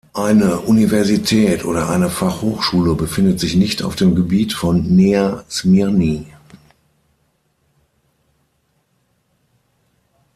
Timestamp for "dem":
3.95-4.15